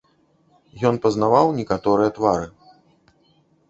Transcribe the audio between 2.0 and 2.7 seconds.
твары.